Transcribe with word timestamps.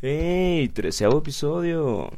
¡Ey! 0.00 0.68
Treceavo 0.68 1.18
episodio. 1.18 2.12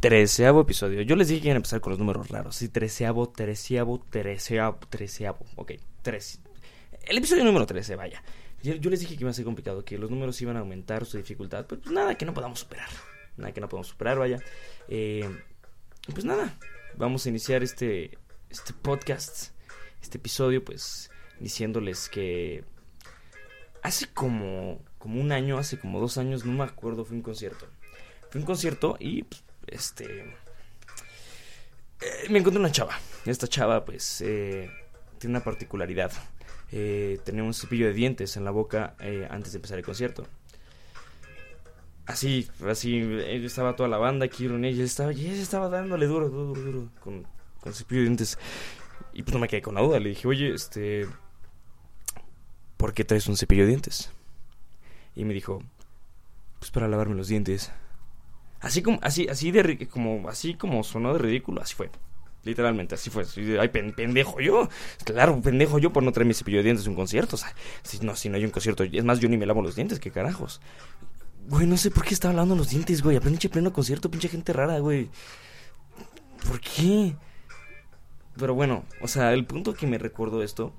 Treceavo 0.00 0.60
episodio. 0.60 1.00
Yo 1.00 1.16
les 1.16 1.28
dije 1.28 1.40
que 1.40 1.46
iban 1.48 1.56
a 1.56 1.56
empezar 1.56 1.80
con 1.80 1.92
los 1.92 1.98
números 1.98 2.28
raros. 2.28 2.56
Sí, 2.56 2.68
treceavo, 2.68 3.30
treceavo, 3.30 3.98
treceavo, 4.10 4.78
treceavo. 4.90 5.46
Ok, 5.56 5.72
tres. 6.02 6.40
El 7.06 7.16
episodio 7.16 7.42
número 7.42 7.64
trece, 7.64 7.96
vaya. 7.96 8.22
Yo, 8.62 8.74
yo 8.74 8.90
les 8.90 9.00
dije 9.00 9.16
que 9.16 9.22
iba 9.22 9.30
a 9.30 9.32
ser 9.34 9.46
complicado, 9.46 9.82
que 9.82 9.96
los 9.96 10.10
números 10.10 10.42
iban 10.42 10.58
a 10.58 10.60
aumentar 10.60 11.06
su 11.06 11.16
dificultad. 11.16 11.64
Pero 11.66 11.80
pues 11.80 11.94
nada 11.94 12.16
que 12.16 12.26
no 12.26 12.34
podamos 12.34 12.60
superar. 12.60 12.90
Nada 13.38 13.52
que 13.54 13.62
no 13.62 13.68
podamos 13.70 13.88
superar, 13.88 14.18
vaya. 14.18 14.40
Eh, 14.88 15.26
pues 16.12 16.26
nada, 16.26 16.54
vamos 16.96 17.26
a 17.26 17.28
iniciar 17.28 17.62
este, 17.62 18.18
este 18.50 18.72
podcast, 18.72 19.50
este 20.02 20.18
episodio, 20.18 20.64
pues 20.64 21.10
diciéndoles 21.40 22.08
que 22.08 22.64
hace 23.82 24.06
como, 24.08 24.80
como 24.98 25.20
un 25.20 25.32
año, 25.32 25.58
hace 25.58 25.78
como 25.78 26.00
dos 26.00 26.18
años, 26.18 26.44
no 26.44 26.52
me 26.52 26.64
acuerdo, 26.64 27.04
fue 27.04 27.16
un 27.16 27.22
concierto. 27.22 27.66
Fue 28.30 28.40
un 28.40 28.46
concierto 28.46 28.96
y 28.98 29.22
pues, 29.24 29.44
este 29.66 30.36
eh, 32.00 32.28
me 32.30 32.38
encontré 32.38 32.60
una 32.60 32.72
chava. 32.72 32.98
Esta 33.24 33.46
chava, 33.46 33.84
pues, 33.84 34.20
eh, 34.20 34.70
tiene 35.18 35.36
una 35.36 35.44
particularidad. 35.44 36.12
Eh, 36.72 37.20
tenía 37.24 37.44
un 37.44 37.54
cepillo 37.54 37.86
de 37.86 37.92
dientes 37.92 38.36
en 38.36 38.44
la 38.44 38.50
boca 38.50 38.94
eh, 39.00 39.26
antes 39.30 39.52
de 39.52 39.58
empezar 39.58 39.78
el 39.78 39.84
concierto. 39.84 40.26
Así, 42.06 42.48
así, 42.68 42.98
estaba 43.44 43.76
toda 43.76 43.88
la 43.88 43.96
banda 43.96 44.26
aquí 44.26 44.46
con 44.46 44.64
ella, 44.64 44.84
estaba, 44.84 45.12
y 45.12 45.26
ella 45.26 45.40
estaba 45.42 45.70
dándole 45.70 46.06
duro, 46.06 46.28
duro, 46.28 46.60
duro, 46.60 46.88
con, 47.02 47.26
con 47.60 47.72
cepillo 47.72 48.00
de 48.02 48.06
dientes. 48.08 48.38
Y 49.14 49.22
pues 49.22 49.32
no 49.32 49.40
me 49.40 49.48
quedé 49.48 49.62
con 49.62 49.74
la 49.74 49.80
duda, 49.80 49.98
le 50.00 50.10
dije, 50.10 50.28
oye, 50.28 50.52
este, 50.52 51.06
¿por 52.76 52.92
qué 52.92 53.04
traes 53.04 53.26
un 53.28 53.36
cepillo 53.36 53.62
de 53.62 53.68
dientes? 53.68 54.10
Y 55.14 55.24
me 55.24 55.34
dijo, 55.34 55.62
pues 56.58 56.70
para 56.70 56.88
lavarme 56.88 57.14
los 57.14 57.28
dientes. 57.28 57.72
Así 58.60 58.82
como, 58.82 58.98
así, 59.02 59.28
así 59.28 59.50
de, 59.50 59.86
como, 59.88 60.28
así 60.28 60.54
como 60.54 60.82
sonó 60.84 61.12
de 61.12 61.18
ridículo, 61.20 61.62
así 61.62 61.74
fue. 61.74 61.90
Literalmente, 62.42 62.94
así 62.94 63.08
fue. 63.08 63.24
Ay, 63.58 63.68
pen- 63.68 63.94
pendejo 63.94 64.38
yo. 64.40 64.68
Claro, 65.04 65.40
pendejo 65.40 65.78
yo 65.78 65.92
por 65.92 66.02
no 66.02 66.12
traer 66.12 66.26
mi 66.26 66.34
cepillo 66.34 66.58
de 66.58 66.64
dientes 66.64 66.86
a 66.86 66.90
un 66.90 66.96
concierto. 66.96 67.36
O 67.36 67.38
sea, 67.38 67.54
si 67.82 68.00
no, 68.00 68.14
si 68.16 68.28
no 68.28 68.36
hay 68.36 68.44
un 68.44 68.50
concierto. 68.50 68.84
Es 68.84 69.04
más, 69.04 69.20
yo 69.20 69.28
ni 69.30 69.38
me 69.38 69.46
lavo 69.46 69.62
los 69.62 69.76
dientes, 69.76 69.98
qué 69.98 70.10
carajos. 70.10 70.60
Güey, 71.48 71.66
no 71.66 71.76
sé 71.76 71.90
por 71.90 72.04
qué 72.04 72.14
estaba 72.14 72.32
lavando 72.34 72.56
los 72.56 72.70
dientes, 72.70 73.02
güey. 73.02 73.16
Aprende 73.16 73.48
pleno 73.48 73.72
concierto, 73.72 74.10
pinche 74.10 74.28
gente 74.28 74.52
rara, 74.52 74.78
güey. 74.78 75.10
¿Por 76.48 76.60
qué? 76.60 77.14
Pero 78.36 78.54
bueno, 78.54 78.84
o 79.00 79.08
sea, 79.08 79.32
el 79.32 79.44
punto 79.46 79.74
que 79.74 79.86
me 79.86 79.98
recuerdo 79.98 80.42
esto. 80.42 80.72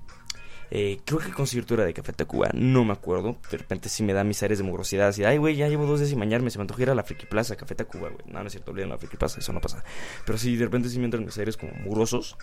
eh, 0.70 0.98
creo 1.04 1.20
que 1.20 1.26
el 1.28 1.34
concierto 1.34 1.74
era 1.74 1.84
de 1.84 1.94
Café 1.94 2.12
Tacuba, 2.12 2.48
no 2.52 2.84
me 2.84 2.92
acuerdo. 2.92 3.36
De 3.50 3.56
repente 3.58 3.88
sí 3.88 4.02
me 4.02 4.12
da 4.12 4.24
mis 4.24 4.42
aires 4.42 4.58
de 4.58 4.64
mugrosidad. 4.64 5.08
Así, 5.08 5.22
ay, 5.24 5.38
güey, 5.38 5.54
ya 5.56 5.68
llevo 5.68 5.86
dos 5.86 6.00
días 6.00 6.10
sin 6.10 6.18
bañarme. 6.18 6.50
Se 6.50 6.58
me 6.58 6.62
antojó 6.62 6.82
ir 6.82 6.90
a 6.90 6.94
la 6.96 7.04
Friki 7.04 7.26
Plaza, 7.26 7.54
Café 7.56 7.74
Tacuba, 7.76 8.08
güey. 8.10 8.24
No, 8.26 8.40
no 8.40 8.46
es 8.46 8.52
cierto, 8.52 8.72
olviden 8.72 8.88
la 8.90 8.98
Friki 8.98 9.16
Plaza, 9.16 9.38
eso 9.38 9.52
no 9.52 9.60
pasa. 9.60 9.84
Pero 10.24 10.36
sí, 10.38 10.56
de 10.56 10.64
repente 10.64 10.88
sí 10.88 10.98
me 10.98 11.04
entran 11.04 11.24
mis 11.24 11.38
aires 11.38 11.56
como 11.56 11.72
mugrosos. 11.74 12.36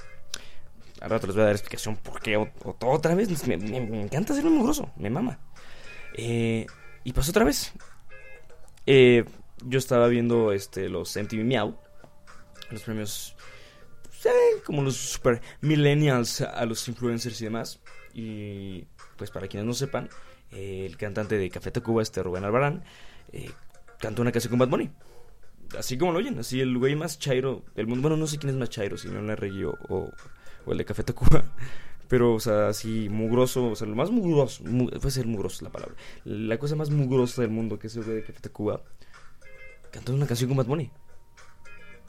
Al 1.01 1.09
rato 1.09 1.27
les 1.27 1.35
voy 1.35 1.43
a 1.43 1.47
dar 1.47 1.53
explicación 1.55 1.97
por 1.97 2.21
qué. 2.21 2.37
O, 2.37 2.49
otra 2.85 3.13
vez, 3.13 3.45
me, 3.47 3.57
me- 3.57 3.81
me 3.81 4.01
encanta 4.03 4.31
hacerme 4.31 4.51
mugroso, 4.51 4.89
me 4.95 5.09
mama. 5.09 5.37
Eh, 6.15 6.65
y 7.03 7.11
pasó 7.11 7.31
otra 7.31 7.43
vez. 7.43 7.73
Eh, 8.85 9.25
yo 9.65 9.79
estaba 9.79 10.07
viendo 10.07 10.51
este, 10.51 10.89
los 10.89 11.15
MTV 11.15 11.43
Miau, 11.43 11.77
los 12.69 12.81
premios, 12.83 13.35
pues, 14.03 14.25
eh, 14.25 14.61
como 14.65 14.81
los 14.81 14.95
super 14.95 15.41
millennials 15.61 16.41
a 16.41 16.65
los 16.65 16.87
influencers 16.87 17.39
y 17.41 17.45
demás. 17.45 17.79
Y 18.13 18.85
pues 19.17 19.31
para 19.31 19.47
quienes 19.47 19.65
no 19.65 19.73
sepan, 19.73 20.09
eh, 20.51 20.85
el 20.85 20.97
cantante 20.97 21.37
de 21.37 21.49
Café 21.49 21.71
Tacuba, 21.71 22.01
este 22.01 22.21
Rubén 22.21 22.43
Albarán, 22.43 22.83
eh, 23.31 23.49
cantó 23.99 24.21
una 24.21 24.31
canción 24.31 24.51
con 24.51 24.59
Bad 24.59 24.69
Bunny. 24.69 24.91
Así 25.77 25.97
como 25.97 26.11
lo 26.11 26.19
oyen, 26.19 26.37
así 26.37 26.61
el 26.61 26.77
güey 26.77 26.95
más 26.95 27.17
chairo 27.17 27.63
del 27.75 27.87
mundo. 27.87 28.03
Bueno, 28.03 28.17
no 28.17 28.27
sé 28.27 28.37
quién 28.37 28.51
es 28.51 28.55
más 28.55 28.69
chairo, 28.69 28.97
si 28.97 29.07
no 29.07 29.19
o, 29.21 29.77
o, 29.89 30.11
o 30.65 30.71
el 30.71 30.77
de 30.77 30.85
Café 30.85 31.03
Tacuba. 31.03 31.43
Pero, 32.07 32.33
o 32.35 32.39
sea, 32.39 32.67
así 32.69 33.07
mugroso, 33.09 33.71
o 33.71 33.75
sea, 33.75 33.87
lo 33.87 33.95
más 33.95 34.11
mugroso, 34.11 34.63
mu- 34.65 34.89
puede 34.89 35.11
ser 35.11 35.25
mugroso 35.25 35.63
la 35.65 35.71
palabra. 35.71 35.95
La 36.25 36.57
cosa 36.59 36.75
más 36.75 36.89
mugrosa 36.89 37.41
del 37.41 37.51
mundo, 37.51 37.79
que 37.79 37.87
es 37.87 37.95
el 37.95 38.05
de 38.05 38.23
Café 38.23 38.39
Tacuba, 38.41 38.81
una 40.07 40.25
canción 40.27 40.49
con 40.49 40.57
Bad 40.57 40.65
Bunny. 40.67 40.91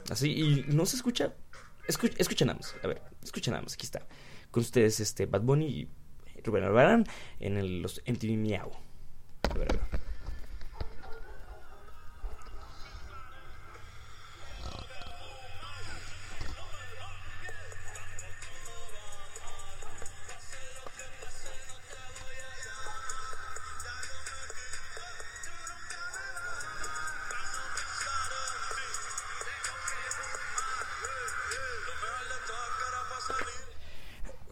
Así, 0.09 0.31
y 0.31 0.65
no 0.73 0.85
se 0.85 0.95
escucha. 0.97 1.33
Escucha, 1.87 2.15
escucha 2.17 2.45
nada 2.45 2.57
más, 2.59 2.75
a 2.83 2.87
ver, 2.87 3.01
escucha 3.23 3.51
nada 3.51 3.63
más, 3.63 3.73
aquí 3.73 3.85
está. 3.85 4.05
Con 4.51 4.61
ustedes, 4.61 4.99
este, 4.99 5.25
Bad 5.27 5.41
Bunny 5.41 5.65
y 5.67 6.41
Rubén 6.43 6.63
Albarán 6.63 7.05
en 7.39 7.57
el, 7.57 7.81
los 7.81 8.01
MTV 8.07 8.37
Miau. 8.37 8.71
A 9.49 9.53
ver, 9.53 9.67
a 9.71 9.75
ver. 9.91 10.04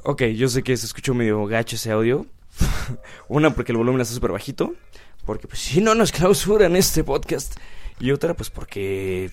Ok, 0.05 0.23
yo 0.35 0.49
sé 0.49 0.63
que 0.63 0.75
se 0.75 0.85
escuchó 0.85 1.13
medio 1.13 1.45
gacho 1.45 1.77
ese 1.77 1.89
audio. 1.91 2.25
Una, 3.29 3.55
porque 3.55 3.71
el 3.71 3.77
volumen 3.77 4.01
está 4.01 4.13
súper 4.13 4.33
bajito. 4.33 4.75
Porque, 5.25 5.47
pues, 5.47 5.61
si 5.61 5.79
no 5.79 5.95
nos 5.95 6.11
clausuran 6.11 6.75
este 6.75 7.05
podcast. 7.05 7.55
Y 8.01 8.11
otra, 8.11 8.33
pues, 8.33 8.49
porque. 8.49 9.31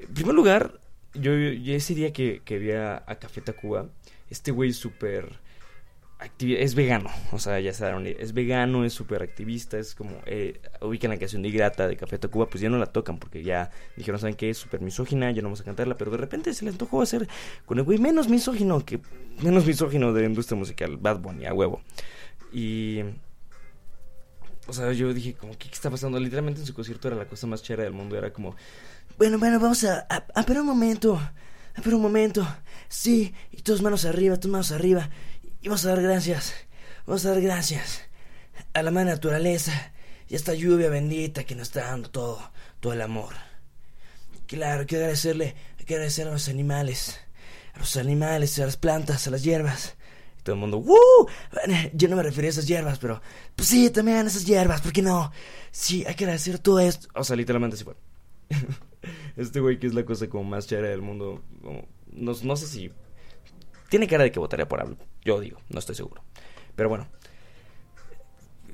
En 0.00 0.12
primer 0.12 0.34
lugar, 0.34 0.80
yo, 1.14 1.32
ese 1.32 1.94
día 1.94 2.12
que, 2.12 2.42
que 2.44 2.58
vi 2.58 2.72
a, 2.72 3.04
a 3.06 3.14
Café 3.20 3.40
Tacuba, 3.42 3.86
este 4.28 4.50
güey 4.50 4.72
súper. 4.72 5.38
Es 6.38 6.74
vegano, 6.74 7.10
o 7.30 7.38
sea, 7.38 7.60
ya 7.60 7.74
se 7.74 7.84
daron 7.84 8.06
Es 8.06 8.32
vegano, 8.32 8.86
es 8.86 8.94
súper 8.94 9.22
activista. 9.22 9.78
Es 9.78 9.94
como. 9.94 10.12
Eh, 10.24 10.60
ubican 10.80 11.10
la 11.10 11.18
canción 11.18 11.42
de 11.42 11.50
Grata 11.50 11.86
de 11.86 11.96
Café 11.96 12.18
Tacuba, 12.18 12.48
pues 12.48 12.62
ya 12.62 12.70
no 12.70 12.78
la 12.78 12.86
tocan 12.86 13.18
porque 13.18 13.42
ya 13.42 13.70
dijeron, 13.96 14.18
¿saben 14.18 14.34
qué? 14.34 14.48
Es 14.48 14.56
súper 14.56 14.80
misógina, 14.80 15.30
ya 15.30 15.42
no 15.42 15.48
vamos 15.48 15.60
a 15.60 15.64
cantarla. 15.64 15.94
Pero 15.96 16.10
de 16.10 16.16
repente 16.16 16.54
se 16.54 16.64
le 16.64 16.70
antojó 16.70 17.02
hacer 17.02 17.28
con 17.66 17.78
el 17.78 17.84
güey 17.84 17.98
menos 17.98 18.28
misógino 18.28 18.84
que. 18.84 19.00
Menos 19.42 19.66
misógino 19.66 20.14
de 20.14 20.22
la 20.22 20.26
industria 20.28 20.58
musical, 20.58 20.96
Bad 20.96 21.18
Bunny, 21.18 21.44
a 21.44 21.52
huevo. 21.52 21.82
Y. 22.50 23.00
O 24.68 24.72
sea, 24.72 24.92
yo 24.92 25.12
dije, 25.12 25.34
como, 25.34 25.56
¿qué, 25.58 25.68
está 25.68 25.90
pasando? 25.90 26.18
Literalmente 26.18 26.60
en 26.60 26.66
su 26.66 26.72
concierto 26.72 27.08
era 27.08 27.16
la 27.16 27.26
cosa 27.26 27.46
más 27.46 27.62
chera 27.62 27.84
del 27.84 27.92
mundo. 27.92 28.16
Era 28.16 28.32
como, 28.32 28.56
bueno, 29.18 29.38
bueno, 29.38 29.60
vamos 29.60 29.84
a. 29.84 30.06
A, 30.08 30.42
pero 30.44 30.60
un 30.60 30.66
momento. 30.66 31.16
A 31.16 31.82
pero 31.82 31.96
un 31.96 32.02
momento. 32.02 32.46
Sí, 32.88 33.34
y 33.52 33.62
tus 33.62 33.82
manos 33.82 34.04
arriba, 34.04 34.38
tus 34.38 34.50
manos 34.50 34.72
arriba. 34.72 35.10
Y 35.66 35.68
vamos 35.68 35.84
a 35.84 35.88
dar 35.88 36.00
gracias. 36.00 36.54
Vamos 37.08 37.26
a 37.26 37.30
dar 37.30 37.40
gracias 37.40 38.02
a 38.72 38.84
la 38.84 38.92
madre 38.92 39.10
naturaleza 39.10 39.72
y 40.28 40.34
a 40.34 40.36
esta 40.36 40.54
lluvia 40.54 40.88
bendita 40.88 41.42
que 41.42 41.56
nos 41.56 41.66
está 41.66 41.86
dando 41.86 42.08
todo, 42.08 42.52
todo 42.78 42.92
el 42.92 43.02
amor. 43.02 43.34
Claro, 44.46 44.82
hay 44.82 44.86
que 44.86 44.94
agradecerle, 44.94 45.56
hay 45.76 45.84
que 45.84 45.94
agradecer 45.94 46.28
a 46.28 46.30
los 46.30 46.48
animales, 46.48 47.18
a 47.74 47.80
los 47.80 47.96
animales, 47.96 48.56
a 48.60 48.66
las 48.66 48.76
plantas, 48.76 49.26
a 49.26 49.32
las 49.32 49.42
hierbas. 49.42 49.96
Y 50.38 50.44
todo 50.44 50.54
el 50.54 50.60
mundo, 50.60 50.78
¡Woo! 50.78 51.26
Yo 51.94 52.08
no 52.10 52.14
me 52.14 52.22
refería 52.22 52.50
a 52.50 52.52
esas 52.52 52.68
hierbas, 52.68 53.00
pero 53.00 53.20
pues 53.56 53.66
sí, 53.66 53.90
también 53.90 54.18
a 54.18 54.28
esas 54.28 54.46
hierbas, 54.46 54.80
¿por 54.80 54.92
qué 54.92 55.02
no? 55.02 55.32
Sí, 55.72 56.04
hay 56.06 56.14
que 56.14 56.26
agradecer 56.26 56.60
todo 56.60 56.78
esto. 56.78 57.08
O 57.12 57.24
sea, 57.24 57.34
literalmente 57.34 57.74
así 57.74 57.82
fue. 57.82 57.96
este 59.36 59.58
güey 59.58 59.80
que 59.80 59.88
es 59.88 59.94
la 59.94 60.04
cosa 60.04 60.28
como 60.28 60.44
más 60.44 60.68
chera 60.68 60.86
del 60.86 61.02
mundo, 61.02 61.42
no, 62.12 62.34
no 62.40 62.56
sé 62.56 62.68
si... 62.68 62.92
Tiene 63.88 64.06
cara 64.06 64.22
de 64.22 64.30
que 64.30 64.38
votaría 64.38 64.68
por 64.68 64.80
AMLO, 64.80 64.96
yo 65.26 65.40
digo, 65.40 65.60
no 65.68 65.78
estoy 65.80 65.94
seguro. 65.94 66.22
Pero 66.74 66.88
bueno. 66.88 67.08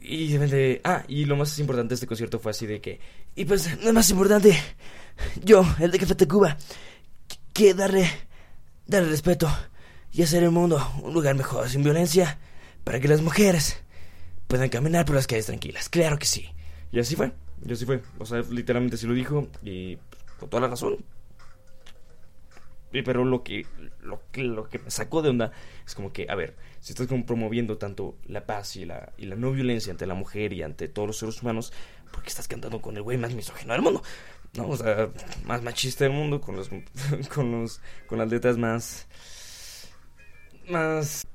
Y 0.04 0.37
de 0.37 0.81
ah, 0.84 1.04
y 1.06 1.25
lo 1.25 1.37
más 1.37 1.56
importante 1.58 1.90
de 1.90 1.94
este 1.94 2.06
concierto 2.06 2.38
fue 2.40 2.50
así 2.50 2.66
de 2.66 2.81
que, 2.81 3.00
y 3.37 3.44
pues, 3.44 3.82
lo 3.84 3.93
más 3.93 4.10
importante, 4.10 4.56
yo, 5.43 5.64
el 5.78 5.90
de 5.93 5.99
Café 5.99 6.14
Tacuba, 6.16 6.56
que- 7.28 7.37
que 7.52 7.75
darle, 7.75 8.10
darle 8.87 9.10
respeto 9.10 9.49
y 10.12 10.22
hacer 10.22 10.43
el 10.43 10.50
mundo 10.50 10.84
un 11.02 11.14
lugar 11.14 11.37
mejor, 11.37 11.69
sin 11.69 11.84
violencia, 11.84 12.38
para 12.82 12.98
que 12.98 13.06
las 13.08 13.22
mujeres 13.22 13.81
puedan 14.48 14.69
caminar 14.69 15.05
por 15.05 15.14
las 15.14 15.26
calles 15.28 15.46
tranquilas. 15.46 15.88
Claro 15.88 16.19
que 16.19 16.26
sí. 16.26 16.48
Y 16.90 16.98
así 16.98 17.14
fue, 17.14 17.32
y 17.64 17.72
así 17.72 17.87
fue. 17.87 18.02
O 18.19 18.26
sea, 18.26 18.43
literalmente 18.50 18.96
así 18.96 19.06
lo 19.06 19.14
dijo 19.14 19.46
y 19.62 19.96
con 20.40 20.50
toda 20.50 20.62
la 20.62 20.69
razón. 20.69 20.96
Pero 22.92 23.24
lo 23.24 23.42
que, 23.42 23.66
lo 24.00 24.20
lo 24.34 24.68
que 24.68 24.78
me 24.78 24.90
sacó 24.90 25.22
de 25.22 25.30
onda 25.30 25.52
es 25.86 25.94
como 25.94 26.12
que, 26.12 26.26
a 26.28 26.34
ver, 26.34 26.56
si 26.80 26.92
estás 26.92 27.06
como 27.06 27.24
promoviendo 27.24 27.78
tanto 27.78 28.18
la 28.26 28.44
paz 28.44 28.76
y 28.76 28.84
la, 28.84 29.12
y 29.16 29.26
la 29.26 29.36
no 29.36 29.52
violencia 29.52 29.90
ante 29.90 30.06
la 30.06 30.14
mujer 30.14 30.52
y 30.52 30.62
ante 30.62 30.88
todos 30.88 31.08
los 31.08 31.18
seres 31.18 31.42
humanos, 31.42 31.72
¿por 32.12 32.22
qué 32.22 32.28
estás 32.28 32.48
cantando 32.48 32.80
con 32.82 32.96
el 32.96 33.02
güey 33.02 33.16
más 33.18 33.32
misógino 33.34 33.72
del 33.72 33.82
mundo? 33.82 34.02
no, 34.54 34.68
o 34.68 34.76
sea, 34.76 35.10
más 35.44 35.62
machista 35.62 36.04
del 36.04 36.12
mundo, 36.12 36.40
con 36.40 36.56
los, 36.56 36.68
con 37.34 37.52
los, 37.52 37.80
con 38.06 38.18
las 38.18 38.28
letras 38.28 38.58
más, 38.58 39.06
más, 40.68 41.26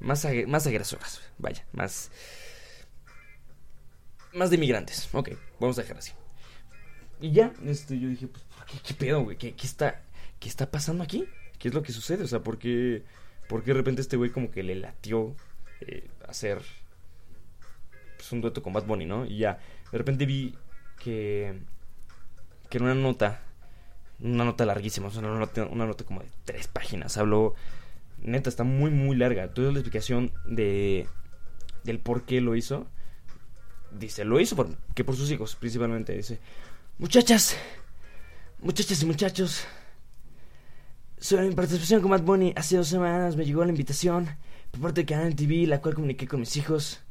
más, 0.00 0.26
más 0.46 0.66
agresoras, 0.66 1.20
vaya, 1.38 1.64
más, 1.72 2.10
más 4.32 4.50
de 4.50 4.56
inmigrantes, 4.56 5.08
ok, 5.12 5.30
vamos 5.60 5.78
a 5.78 5.82
dejar 5.82 5.98
así. 5.98 6.12
Y 7.20 7.32
ya, 7.32 7.52
este, 7.64 7.98
yo 7.98 8.08
dije, 8.08 8.26
pues, 8.26 8.44
¿qué, 8.66 8.78
qué 8.80 8.94
pedo, 8.94 9.22
güey? 9.22 9.38
¿Qué, 9.38 9.54
¿Qué, 9.54 9.66
está, 9.66 10.02
¿Qué 10.38 10.48
está 10.48 10.70
pasando 10.70 11.02
aquí? 11.02 11.24
¿Qué 11.58 11.68
es 11.68 11.74
lo 11.74 11.82
que 11.82 11.92
sucede? 11.92 12.24
O 12.24 12.28
sea, 12.28 12.40
¿por 12.40 12.58
qué, 12.58 13.04
por 13.48 13.62
qué 13.62 13.72
de 13.72 13.78
repente 13.78 14.02
este 14.02 14.16
güey 14.16 14.30
como 14.30 14.50
que 14.50 14.62
le 14.62 14.74
latió 14.74 15.34
eh, 15.80 16.08
hacer 16.28 16.62
pues, 18.16 18.32
un 18.32 18.40
dueto 18.40 18.62
con 18.62 18.72
Bad 18.72 18.86
Bunny, 18.86 19.06
¿no? 19.06 19.26
Y 19.26 19.38
ya, 19.38 19.58
de 19.92 19.98
repente 19.98 20.26
vi 20.26 20.54
que, 21.02 21.58
que 22.68 22.78
en 22.78 22.84
una 22.84 22.94
nota, 22.94 23.42
una 24.20 24.44
nota 24.44 24.66
larguísima, 24.66 25.08
una 25.08 25.38
nota, 25.38 25.64
una 25.66 25.86
nota 25.86 26.04
como 26.04 26.20
de 26.22 26.28
tres 26.44 26.68
páginas, 26.68 27.16
habló, 27.16 27.54
neta, 28.18 28.48
está 28.48 28.64
muy, 28.64 28.90
muy 28.90 29.16
larga, 29.16 29.52
toda 29.52 29.72
la 29.72 29.78
explicación 29.78 30.32
de, 30.46 31.06
del 31.84 32.00
por 32.00 32.24
qué 32.24 32.40
lo 32.40 32.56
hizo. 32.56 32.86
Dice, 33.92 34.24
lo 34.24 34.40
hizo 34.40 34.56
por, 34.56 34.76
que 34.94 35.04
por 35.04 35.16
sus 35.16 35.30
hijos, 35.30 35.56
principalmente. 35.56 36.14
Dice, 36.14 36.40
muchachas, 36.98 37.56
muchachas 38.60 39.02
y 39.02 39.06
muchachos, 39.06 39.64
sobre 41.18 41.48
mi 41.48 41.54
participación 41.54 42.02
con 42.02 42.10
Bad 42.10 42.22
Bunny, 42.22 42.52
hace 42.56 42.76
dos 42.76 42.88
semanas 42.88 43.36
me 43.36 43.44
llegó 43.44 43.64
la 43.64 43.70
invitación 43.70 44.28
por 44.70 44.80
parte 44.80 45.02
de 45.02 45.06
Canal 45.06 45.34
TV, 45.34 45.66
la 45.66 45.80
cual 45.80 45.94
comuniqué 45.94 46.26
con 46.28 46.40
mis 46.40 46.56
hijos. 46.56 47.02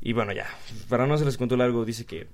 Y 0.00 0.12
bueno, 0.12 0.32
ya, 0.32 0.46
para 0.88 1.06
no 1.06 1.14
hacerles 1.14 1.38
cuento 1.38 1.56
largo, 1.56 1.84
dice 1.84 2.04
que, 2.04 2.28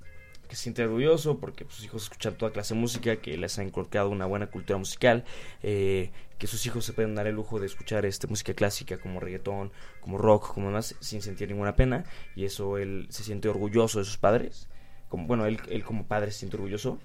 se 0.48 0.56
siente 0.56 0.84
orgulloso 0.84 1.38
porque 1.38 1.66
sus 1.68 1.84
hijos 1.84 2.04
escuchan 2.04 2.36
toda 2.36 2.52
clase 2.52 2.74
de 2.74 2.80
música, 2.80 3.16
que 3.16 3.36
les 3.36 3.58
ha 3.58 3.64
inculcado 3.64 4.10
una 4.10 4.26
buena 4.26 4.46
cultura 4.46 4.78
musical, 4.78 5.24
eh, 5.62 6.12
que 6.38 6.46
sus 6.46 6.64
hijos 6.66 6.84
se 6.84 6.92
pueden 6.92 7.16
dar 7.16 7.26
el 7.26 7.34
lujo 7.34 7.58
de 7.58 7.66
escuchar 7.66 8.06
este, 8.06 8.28
música 8.28 8.54
clásica 8.54 8.98
como 8.98 9.18
reggaetón, 9.18 9.72
como 10.00 10.18
rock, 10.18 10.54
como 10.54 10.70
más, 10.70 10.94
sin 11.00 11.20
sentir 11.20 11.48
ninguna 11.48 11.74
pena. 11.74 12.04
Y 12.36 12.44
eso 12.44 12.78
él 12.78 13.06
se 13.10 13.24
siente 13.24 13.48
orgulloso 13.48 13.98
de 13.98 14.04
sus 14.04 14.18
padres. 14.18 14.68
Como, 15.08 15.26
bueno, 15.26 15.46
él, 15.46 15.60
él 15.68 15.84
como 15.84 16.06
padre 16.06 16.30
se 16.30 16.38
siente 16.40 16.56
orgulloso. 16.56 17.00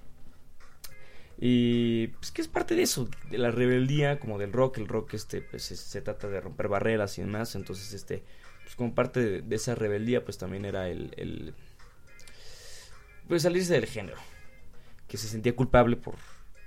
Y 1.38 2.08
pues 2.08 2.30
que 2.30 2.42
es 2.42 2.48
parte 2.48 2.74
de 2.74 2.82
eso, 2.82 3.08
de 3.30 3.38
la 3.38 3.50
rebeldía, 3.50 4.20
como 4.20 4.38
del 4.38 4.52
rock. 4.52 4.78
El 4.78 4.88
rock 4.88 5.14
este 5.14 5.40
pues 5.40 5.64
se, 5.64 6.00
trata 6.02 6.28
de 6.28 6.40
romper 6.40 6.68
barreras 6.68 7.18
y 7.18 7.22
demás. 7.22 7.54
Entonces 7.54 7.92
este 7.92 8.22
pues 8.62 8.76
como 8.76 8.94
parte 8.94 9.42
de, 9.42 9.56
esa 9.56 9.74
rebeldía, 9.74 10.24
pues 10.24 10.38
también 10.38 10.64
era 10.64 10.88
el, 10.88 11.54
pues 13.26 13.42
salirse 13.42 13.74
del 13.74 13.86
género, 13.86 14.18
que 15.08 15.16
se 15.16 15.26
sentía 15.26 15.56
culpable 15.56 15.96
por, 15.96 16.14